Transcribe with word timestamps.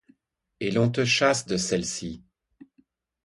Et 0.61 0.71
l’on 0.71 0.89
te 0.89 1.05
chasse 1.05 1.45
de 1.45 1.57
celle-ci. 1.57 2.23